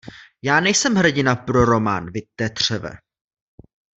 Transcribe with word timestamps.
Já 0.43 0.59
nejsem 0.59 0.95
hrdina 0.95 1.35
pro 1.35 1.65
román, 1.65 2.11
vy 2.11 2.21
tetřeve! 2.35 2.91